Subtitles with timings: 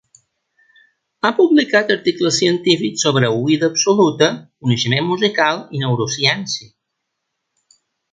[1.21, 4.31] Ha publicat articles científics sobre oïda absoluta,
[4.65, 6.71] coneixement musical i neurociència.